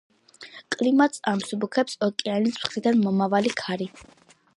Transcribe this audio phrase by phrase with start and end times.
[0.75, 3.89] კლიმატს ამსუბუქებს ოკეანის მხრიდან მომავალი ქარი.